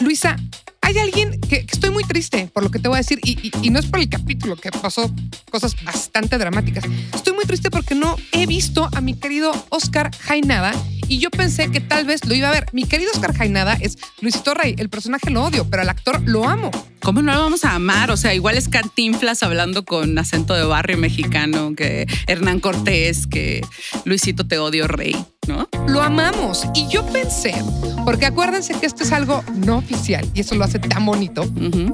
[0.00, 0.36] Luisa,
[0.82, 3.52] hay alguien que, estoy muy triste por lo que te voy a decir, y, y-
[3.62, 5.10] y no es por el capítulo que pasó
[5.50, 6.84] cosas bastante dramáticas.
[7.14, 10.72] Estoy muy triste porque no he visto a mi querido Oscar Jainada
[11.08, 12.66] y yo pensé que tal vez lo iba a ver.
[12.72, 14.74] Mi querido Oscar Jainada es Luisito Rey.
[14.78, 16.70] El personaje lo odio, pero al actor lo amo.
[17.02, 18.10] ¿Cómo no lo vamos a amar?
[18.10, 23.60] O sea, igual es Cantinflas hablando con acento de barrio mexicano, que Hernán Cortés, que
[24.06, 25.14] Luisito te odio rey,
[25.46, 25.68] ¿no?
[25.86, 26.66] Lo amamos.
[26.74, 27.54] Y yo pensé,
[28.04, 31.44] porque acuérdense que esto es algo no oficial y eso lo hace tan bonito.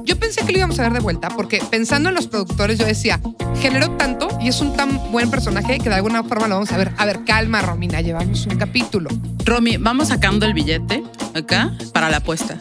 [0.05, 2.85] Yo pensé que lo íbamos a ver de vuelta porque pensando en los productores yo
[2.85, 3.19] decía,
[3.59, 6.77] generó tanto y es un tan buen personaje que de alguna forma lo vamos a
[6.77, 6.91] ver.
[6.97, 9.09] A ver, calma Romina, llevamos un capítulo.
[9.45, 12.57] Romy, vamos sacando el billete acá para la apuesta.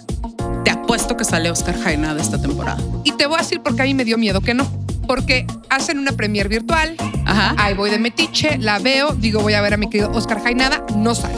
[0.64, 2.82] Te apuesto que sale Oscar Jaenada esta temporada.
[3.04, 4.70] Y te voy a decir porque a mí me dio miedo que no.
[5.06, 7.54] Porque hacen una premier virtual, Ajá.
[7.58, 10.84] ahí voy de metiche, la veo, digo voy a ver a mi querido Oscar Jainada,
[10.96, 11.34] no sale.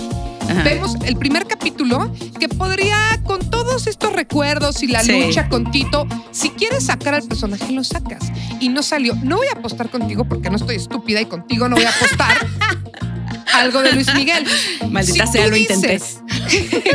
[0.48, 0.62] ajá.
[0.64, 5.12] Vemos el primer capítulo que podría, con todos estos recuerdos y la Sí.
[5.27, 8.31] lucha con Tito, si quieres sacar al personaje, lo sacas.
[8.61, 9.14] Y no salió.
[9.22, 12.37] No voy a apostar contigo porque no estoy estúpida y contigo no voy a apostar
[13.54, 14.44] algo de Luis Miguel.
[14.90, 15.94] Maldita Si sea, lo intenté.
[15.98, 16.20] dices-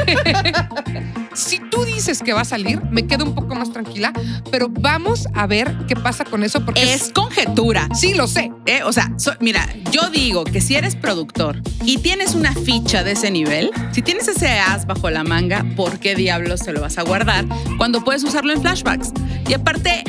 [1.34, 4.12] si tú dices que va a salir, me quedo un poco más tranquila,
[4.52, 7.88] pero vamos a ver qué pasa con eso porque Es conjetura.
[7.93, 8.52] Sí, lo sé.
[8.65, 8.82] ¿eh?
[8.84, 13.13] O sea, so- mira, yo digo que si eres productor y tienes una ficha de
[13.13, 16.98] ese nivel, si tienes ese as bajo la manga, ¿por qué diablos se lo vas
[16.98, 17.46] a guardar
[17.78, 19.12] cuando puedes usarlo en flashbacks?
[19.48, 20.04] Y aparte,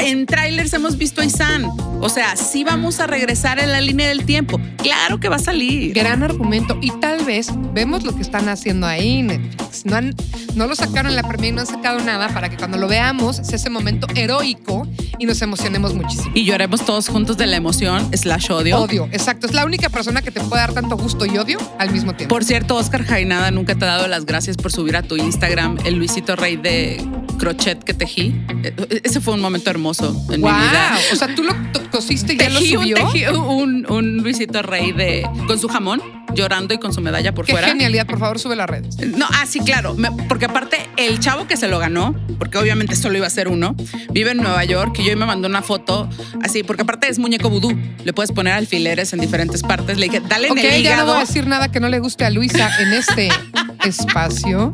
[0.00, 1.66] en trailers hemos visto a Isan.
[2.00, 4.58] O sea, sí vamos a regresar en la línea del tiempo.
[4.82, 5.92] Claro que va a salir.
[5.94, 6.78] Gran argumento.
[6.80, 9.84] Y tal vez vemos lo que están haciendo ahí Netflix.
[9.84, 10.14] No, han-
[10.54, 12.88] no lo sacaron en la premiere y no han sacado nada para que cuando lo
[12.88, 14.86] veamos sea ese momento heroico
[15.18, 16.30] y nos emocionemos muchísimo.
[16.34, 18.78] Y lloremos todos juntos de la emoción, slash odio.
[18.78, 19.46] Odio, exacto.
[19.46, 22.34] Es la única persona que te puede dar tanto gusto y odio al mismo tiempo.
[22.34, 25.76] Por cierto, Oscar Jainada nunca te ha dado las gracias por subir a tu Instagram
[25.84, 27.04] el Luisito Rey de
[27.40, 28.34] crochet que tejí.
[28.62, 30.52] Eh, Ese fue un momento hermoso en wow.
[30.52, 30.98] mi vida.
[31.12, 31.54] O sea, tú lo
[31.90, 32.96] cosiste y ya lo Tejí un, subió.
[33.12, 36.00] tejí un, un Luisito Rey de con su jamón
[36.34, 37.68] llorando y con su medalla por Qué fuera.
[37.68, 38.96] genialidad, por favor, sube las redes.
[38.98, 39.94] No, ah, sí, claro.
[39.94, 43.48] Me- porque aparte, el chavo que se lo ganó, porque obviamente solo iba a ser
[43.48, 43.74] uno,
[44.12, 46.08] vive en Nueva York y yo me mandó una foto
[46.42, 47.76] así, porque aparte es muñeco vudú.
[48.04, 49.98] Le puedes poner alfileres en diferentes partes.
[49.98, 51.12] Le dije, dale Ok, en el ya no hígado.
[51.12, 53.28] voy a decir nada que no le guste a Luisa en este
[53.84, 54.72] espacio.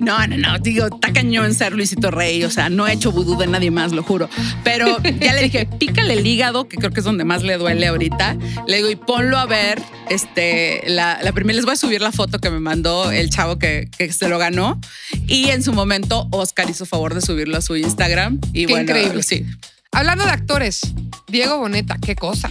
[0.00, 3.36] No, no, no, digo, está cañón ser Luisito Rey, o sea, no he hecho vudú
[3.38, 4.28] de nadie más, lo juro.
[4.62, 7.86] Pero ya le dije, pícale el hígado, que creo que es donde más le duele
[7.86, 8.36] ahorita.
[8.66, 12.12] Le digo, y ponlo a ver, este, la, la primera, les voy a subir la
[12.12, 14.80] foto que me mandó el chavo que, que se lo ganó.
[15.26, 18.40] Y en su momento, Oscar hizo favor de subirlo a su Instagram.
[18.52, 19.22] Y Qué bueno, increíble.
[19.22, 19.44] sí.
[19.92, 20.80] Hablando de actores,
[21.28, 22.50] Diego Boneta, qué cosa.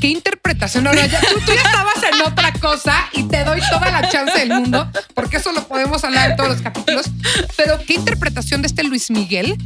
[0.00, 0.82] Qué interpretación.
[0.84, 4.08] No, no, ya- tú, tú ya estabas en otra cosa y te doy toda la
[4.08, 7.06] chance del mundo, porque eso lo podemos hablar en todos los capítulos.
[7.58, 9.58] Pero qué interpretación de este Luis Miguel.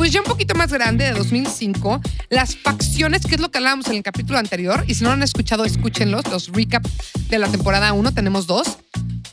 [0.00, 3.86] Pues ya un poquito más grande, de 2005, las facciones, que es lo que hablábamos
[3.88, 6.82] en el capítulo anterior, y si no lo han escuchado, escúchenlos, los recap
[7.28, 8.78] de la temporada 1, tenemos dos.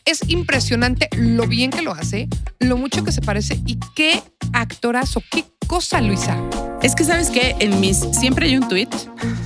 [0.04, 2.28] Es impresionante lo bien que lo hace,
[2.60, 6.38] lo mucho que se parece y qué actorazo, qué cosa, Luisa.
[6.84, 8.90] Es que sabes que en mis siempre hay un tweet.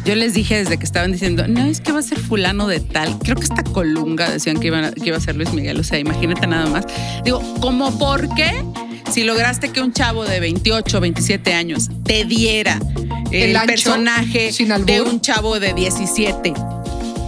[0.06, 2.80] Yo les dije desde que estaban diciendo, no es que va a ser fulano de
[2.80, 3.20] tal.
[3.20, 5.80] Creo que esta colunga decían que, iban a- que iba a ser Luis Miguel.
[5.80, 6.86] O sea, imagínate nada más.
[7.24, 8.64] Digo, ¿cómo por qué?
[9.10, 12.80] Si lograste que un chavo de 28, 27 años te diera
[13.32, 16.54] el, personaje de un chavo de 17,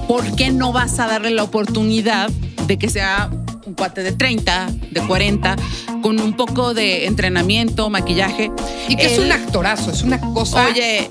[0.07, 2.29] ¿por qué no vas a darle la oportunidad
[2.67, 3.29] de que sea
[3.65, 5.55] un cuate de 30, de 40,
[6.01, 8.51] con un poco de entrenamiento, maquillaje?
[8.88, 10.67] Y que es un actorazo, es una cosa.
[10.67, 11.09] Oye,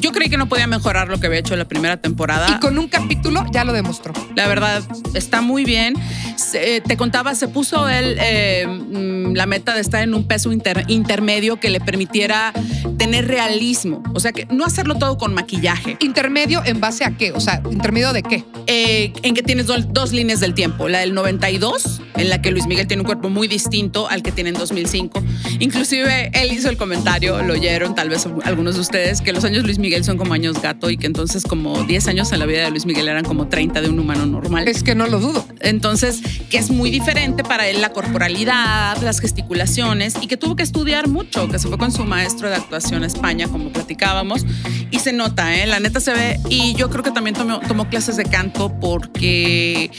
[0.00, 2.46] yo creí que no podía mejorar lo que había hecho en la primera temporada.
[2.56, 4.12] y con un capítulo ya lo demostró.
[4.36, 4.82] La verdad,
[5.14, 5.94] está muy bien.
[6.36, 10.26] Se- eh, te contaba, se puso él eh, mm, la meta de estar en un
[10.26, 12.52] peso inter- intermedio que le permitiera
[12.98, 14.02] tener realismo.
[14.14, 15.96] O sea, que no hacerlo todo con maquillaje.
[16.00, 17.32] Intermedio en base a qué?
[17.32, 18.44] O sea, intermedio de qué?
[18.66, 20.88] Eh, en que tienes do- dos líneas del tiempo.
[20.88, 24.32] La del 92, en la que Luis Miguel tiene un cuerpo muy distinto al que
[24.32, 25.22] tiene en 2005.
[25.60, 29.64] Inclusive él hizo el comentario, lo oyeron tal vez algunos de ustedes, que los años
[29.64, 32.64] Luis Miguel son como años gato y que entonces como 10 años en la vida
[32.64, 34.68] de Luis Miguel eran como 30 de un humano normal.
[34.68, 35.44] Es que no lo dudo.
[35.60, 40.62] Entonces, que es muy diferente para él la corporalidad, las gesticulaciones y que tuvo que
[40.62, 44.46] estudiar mucho, que se fue con su maestro de actuación a España, como platicábamos,
[44.90, 45.66] y se nota, ¿eh?
[45.66, 46.38] la neta se ve.
[46.48, 49.90] Y yo creo que también tomó, tomó clases de canto porque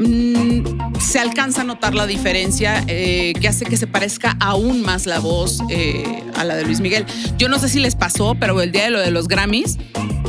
[0.00, 5.06] mm, se alcanza a notar la diferencia eh, que hace que se parezca aún más
[5.06, 7.04] la voz eh, a la de Luis Miguel.
[7.38, 9.78] Yo no sé si les pasó, pero el día de lo de los Grammys,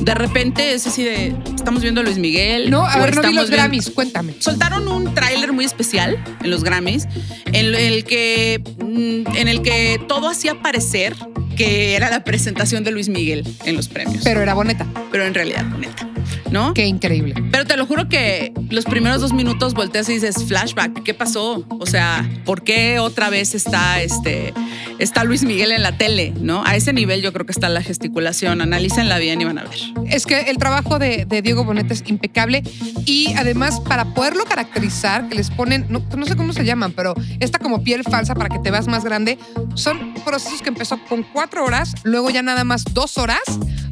[0.01, 2.69] de repente es así de, estamos viendo a Luis Miguel.
[2.69, 4.33] No, a ver, no vi los viendo- Grammys, cuéntame.
[4.39, 7.07] soltaron un tráiler muy especial en los Grammys,
[7.53, 11.15] en el que, mm, en el que todo hacía parecer
[11.55, 14.85] que era la presentación de Luis Miguel en los premios, Pero era boneta.
[15.11, 16.07] pero en realidad, neta,
[16.51, 16.73] ¿no?
[16.73, 17.35] Qué increíble.
[17.51, 21.65] Pero te lo juro que los primeros dos minutos volteas y dices, flashback, ¿qué pasó?
[21.69, 24.53] O sea, ¿por qué otra vez está, este,
[24.99, 26.33] está Luis Miguel en la tele?
[26.39, 26.63] ¿No?
[26.65, 28.61] A ese nivel yo creo que está la gesticulación.
[28.61, 29.79] Analícenla bien y van a ver.
[30.07, 32.63] Es que el trabajo de, de Diego Boneta es impecable
[33.05, 37.15] y además para poderlo caracterizar, que les ponen, no, no sé cómo se llaman, pero
[37.39, 39.37] esta como piel falsa para que te veas más grande,
[39.75, 43.41] son procesos que empezó con cuatro horas, luego ya nada más dos horas,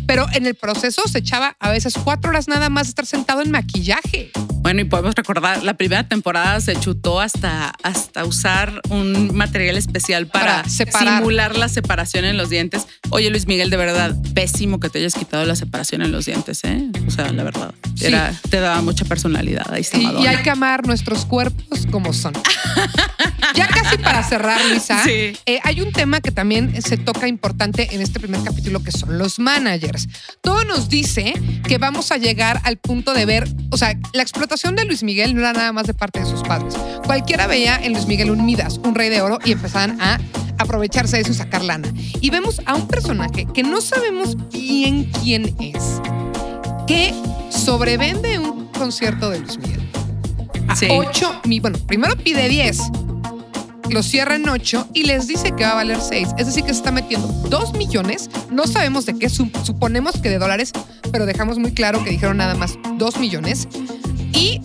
[0.09, 3.51] pero en el proceso se echaba a veces cuatro horas nada más estar sentado en
[3.51, 4.31] maquillaje.
[4.61, 10.27] Bueno, y podemos recordar, la primera temporada se chutó hasta, hasta usar un material especial
[10.27, 12.85] para, simular la separación en los dientes.
[13.09, 16.63] Oye, Luis Miguel, de verdad, pésimo que te hayas quitado la separación en los dientes,
[16.65, 16.89] ¿eh?
[17.07, 18.05] O sea, la verdad, Sí.
[18.07, 19.65] era, te daba mucha personalidad.
[19.71, 22.33] Ahí está Y, y hay que amar nuestros cuerpos como son.
[23.55, 25.33] Ya casi para cerrar, Luisa, Sí.
[25.45, 29.17] eh, hay un tema que también se toca importante en este primer capítulo, que son
[29.17, 30.07] los managers.
[30.41, 31.33] Todo nos dice
[31.67, 35.33] que vamos a llegar al punto de ver, o sea, la explotación de Luis Miguel
[35.35, 36.75] no era nada más de parte de sus padres.
[37.05, 40.19] Cualquiera veía en Luis Miguel un Midas, un rey de oro, y empezaban a
[40.57, 41.91] aprovecharse de eso y sacar lana.
[42.21, 46.01] Y vemos a un personaje que no sabemos bien quién es,
[46.87, 47.13] que
[47.49, 49.79] sobrevende un concierto de Luis Miguel.
[50.67, 50.87] A Sí.
[50.89, 52.77] 8 mi, bueno, primero pide 10,
[53.91, 56.29] lo cierra en 8 y les dice que va a valer 6.
[56.37, 58.29] Es decir, que se está metiendo 2 millones.
[58.51, 60.71] No sabemos de qué, su- suponemos que de dólares,
[61.11, 63.67] pero dejamos muy claro que dijeron nada más 2 millones.
[64.33, 64.61] Y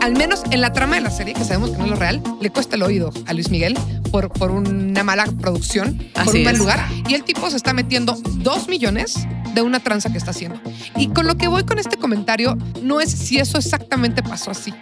[0.00, 2.22] al menos en la trama de la serie, que sabemos que no es lo real,
[2.40, 3.78] le cuesta el oído a Luis Miguel
[4.10, 6.88] por, por una mala producción, por Así un mal lugar.
[7.08, 10.60] Y el tipo se está metiendo 2 millones de una tranza que está haciendo.
[10.96, 14.72] Y con lo que voy con este comentario no es si eso exactamente pasó así.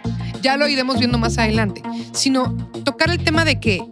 [0.41, 1.81] Ya lo iremos viendo más adelante,
[2.13, 2.55] sino
[2.85, 3.83] tocar el tema de que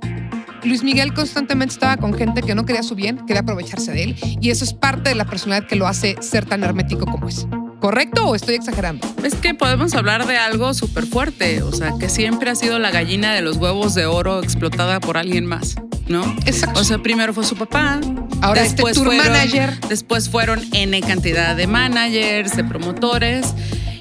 [0.64, 4.16] Luis Miguel constantemente estaba con gente que no quería su bien, quería aprovecharse de él,
[4.42, 7.48] y eso es parte de la personalidad que lo hace ser tan hermético como es.
[7.80, 9.08] ¿Correcto o estoy exagerando?
[9.24, 12.92] Es que podemos hablar de algo súper fuerte, o sea, que siempre ha sido la
[12.92, 15.76] gallina de los huevos de oro explotada por alguien más,
[16.08, 16.24] ¿no?
[16.46, 16.80] Exacto.
[16.80, 18.00] O sea, primero fue su papá,
[18.42, 19.80] Ahora este tour fueron, manager.
[19.90, 23.54] Después fueron N cantidad de managers, de promotores.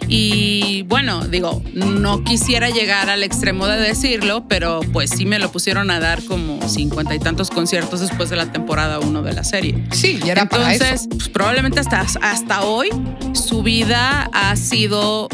[0.08, 5.50] Y bueno, digo, no quisiera llegar al extremo de decirlo, pero pues sí me lo
[5.50, 9.44] pusieron a dar como cincuenta y tantos conciertos después de la temporada uno de la
[9.44, 9.84] serie.
[9.90, 10.84] Sí, y era para eso.
[10.84, 12.88] Entonces, pues, probablemente hasta, hasta hoy
[13.32, 15.28] su vida ha sido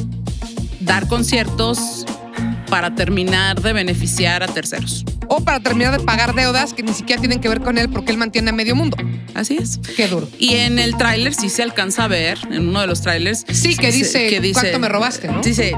[0.81, 2.07] dar conciertos
[2.69, 5.05] para terminar de beneficiar a terceros.
[5.35, 8.13] O para terminar de pagar deudas que ni siquiera tienen que ver con él porque
[8.13, 8.99] él mantiene a medio mundo.
[9.33, 9.81] Así es.
[9.97, 10.29] Qué duro.
[10.39, 13.47] Y en el tráiler sí se alcanza a ver, en uno de los trailers.
[13.51, 15.41] Sí, que dice, ¿cuánto me robaste, no?
[15.41, 15.73] Dice,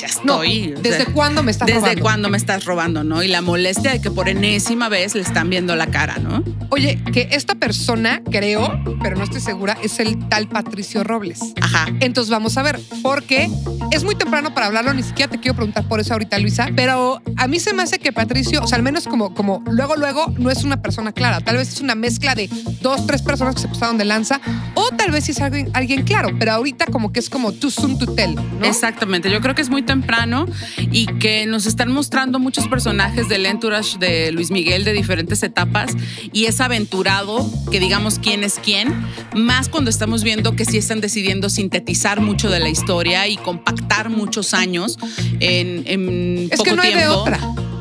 [0.00, 0.74] ya No, estoy.
[0.76, 2.02] o ¿desde sea, cuándo me estás ¿Desde robando?
[2.02, 3.22] cuándo me estás robando, no?
[3.22, 6.42] Y la molestia de que por enésima vez le están viendo la cara, ¿no?
[6.70, 11.40] Oye, que esta persona, creo, pero no estoy segura, es el tal Patricio Robles.
[11.60, 11.86] Ajá.
[12.00, 13.50] Entonces vamos a ver, porque
[13.90, 17.20] es muy temprano para hablarlo, ni siquiera te quiero preguntar por eso ahorita, Luisa, pero
[17.36, 20.32] a mí se me hace que Patricio, o sea, al menos como, como luego, luego,
[20.38, 21.40] no es una persona clara.
[21.40, 22.48] Tal vez es una mezcla de
[22.80, 24.40] dos, tres personas que se pasaron de lanza,
[24.74, 27.70] o tal vez sí es alguien, alguien claro, pero ahorita como que es como too
[27.70, 28.64] soon to tell, ¿no?
[28.64, 30.46] Exactamente, yo creo que es muy temprano
[30.92, 35.96] y que nos están mostrando muchos personajes del entourage de Luis Miguel de diferentes etapas
[36.32, 38.94] y es aventurado que digamos quién es quién,
[39.34, 44.10] más cuando estamos viendo que sí están decidiendo sintetizar mucho de la historia y compactar
[44.10, 44.96] muchos años
[45.40, 47.16] en, en Es poco que no hay de tiempo.
[47.16, 47.40] otra.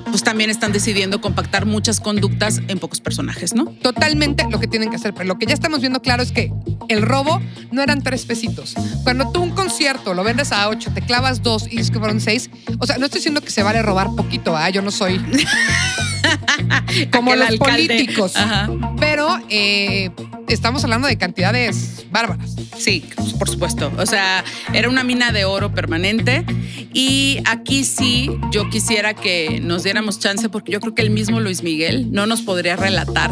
[0.09, 3.65] Pues también están decidiendo compactar muchas conductas en pocos personajes, ¿no?
[3.65, 5.13] totalmente lo que tienen que hacer.
[5.13, 6.51] Pero lo que ya estamos viendo claro es que
[6.87, 7.41] el robo
[7.71, 8.75] no eran tres pesitos.
[9.03, 12.19] Cuando tú un concierto lo vendes a ocho, te clavas dos y dices que fueron
[12.19, 12.49] seis.
[12.79, 14.69] O sea, no estoy diciendo que se vale robar poquito, ¿ah?
[14.69, 15.19] Yo no soy
[17.11, 17.87] como los alcalde.
[17.87, 18.35] políticos.
[18.35, 18.69] Ajá.
[18.99, 20.11] Pero eh,
[20.47, 22.55] estamos hablando de cantidades bárbaras.
[22.77, 23.03] Sí,
[23.37, 23.91] por supuesto.
[23.97, 26.45] O sea, era una mina de oro permanente.
[26.93, 31.39] Y aquí sí, yo quisiera que nos diéramos chance, porque yo creo que el mismo
[31.39, 33.31] Luis Miguel no nos podría relatar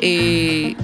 [0.00, 0.76] eh,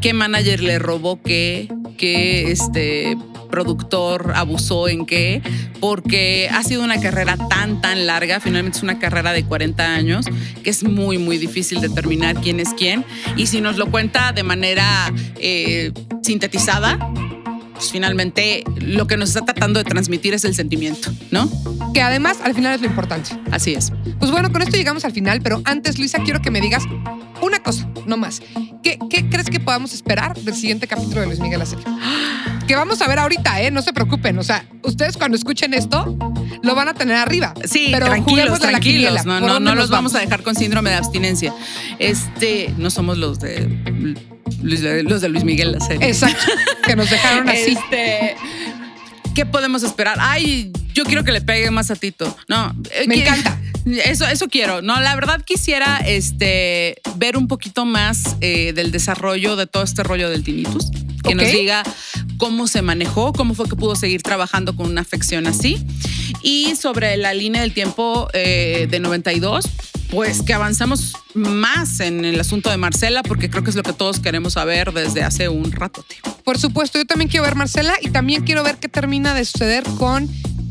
[0.00, 3.16] qué manager le robó qué, qué este
[3.50, 5.40] productor abusó en qué,
[5.80, 10.26] porque ha sido una carrera tan, tan larga, finalmente es una carrera de 40 años,
[10.62, 13.04] que es muy, muy difícil determinar quién es quién.
[13.36, 16.98] Y si nos lo cuenta de manera eh, sintetizada,
[17.72, 21.50] pues, finalmente lo que nos está tratando de transmitir es el sentimiento, ¿no?
[21.92, 23.30] Que además al final es lo importante.
[23.50, 23.92] Así es.
[24.18, 26.84] Pues bueno, con esto llegamos al final, pero antes, Luisa, quiero que me digas
[27.46, 28.40] una cosa, no más.
[28.82, 31.84] ¿Qué, qué crees que podamos esperar del siguiente capítulo de Luis Miguel la serie?
[32.66, 33.70] Que vamos a ver ahorita, ¿eh?
[33.70, 34.38] No se preocupen.
[34.38, 36.16] O sea, ustedes cuando escuchen esto,
[36.62, 37.54] lo van a tener arriba.
[37.64, 39.24] Sí, pero tranquilos, la tranquilos.
[39.24, 41.54] No, ¿Por no, no los vamos a dejar con síndrome de abstinencia.
[41.98, 43.68] Este, no somos los de
[44.62, 46.08] Luis, los de Luis Miguel la serie.
[46.08, 46.44] Exacto.
[46.84, 47.76] Que nos dejaron así.
[47.78, 48.36] Este,
[49.34, 50.16] ¿Qué podemos esperar?
[50.20, 52.36] Ay, yo quiero que le pegue más a Tito.
[52.48, 53.60] No, eh, Me encanta.
[53.86, 54.82] Eso, eso quiero.
[54.82, 60.02] No, la verdad quisiera este, ver un poquito más eh, del desarrollo de todo este
[60.02, 60.90] rollo del tinnitus.
[61.22, 61.82] Que nos diga
[62.36, 65.84] cómo se manejó, cómo fue que pudo seguir trabajando con una afección así.
[66.42, 69.64] Y sobre la línea del tiempo eh, de 92,
[70.10, 73.92] pues que avanzamos más en el asunto de Marcela, porque creo que es lo que
[73.92, 76.20] todos queremos saber desde hace un rato, tío.
[76.44, 79.82] Por supuesto, yo también quiero ver Marcela y también quiero ver qué termina de suceder
[79.98, 80.28] con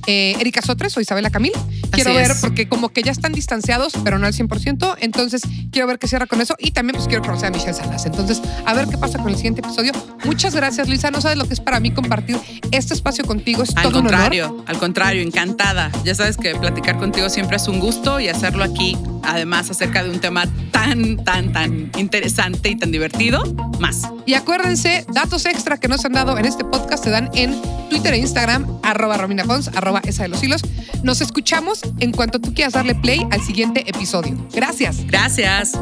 [0.07, 1.53] eh, Erika Sotres o Isabela Camil.
[1.95, 2.37] Quiero Así ver, es.
[2.41, 4.95] porque como que ya están distanciados, pero no al 100%.
[4.99, 5.41] Entonces,
[5.71, 6.55] quiero ver qué cierra con eso.
[6.59, 8.05] Y también, pues, quiero conocer a Michelle Salas.
[8.05, 9.91] Entonces, a ver qué pasa con el siguiente episodio.
[10.25, 11.11] Muchas gracias, Luisa.
[11.11, 12.37] No sabes lo que es para mí compartir
[12.71, 13.63] este espacio contigo.
[13.63, 14.11] Es Al todo un honor.
[14.11, 15.91] contrario, al contrario, encantada.
[16.03, 20.09] Ya sabes que platicar contigo siempre es un gusto y hacerlo aquí, además acerca de
[20.09, 23.43] un tema tan, tan, tan interesante y tan divertido,
[23.79, 24.03] más.
[24.25, 28.13] Y acuérdense, datos extra que nos han dado en este podcast se dan en Twitter
[28.13, 30.61] e Instagram, arroba Romina Pons, arroba esa de los hilos.
[31.03, 34.35] Nos escuchamos en cuanto tú quieras darle play al siguiente episodio.
[34.53, 35.05] Gracias.
[35.07, 35.73] Gracias.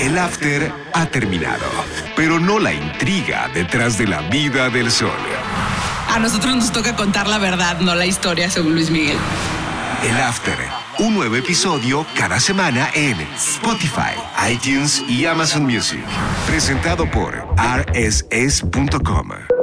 [0.00, 1.64] El after ha terminado,
[2.16, 5.10] pero no la intriga detrás de la vida del sol.
[6.08, 9.16] A nosotros nos toca contar la verdad, no la historia, según Luis Miguel.
[10.02, 10.58] El after,
[10.98, 14.14] un nuevo episodio cada semana en Spotify,
[14.50, 16.04] iTunes y Amazon Music.
[16.46, 19.53] Presentado por rss.com.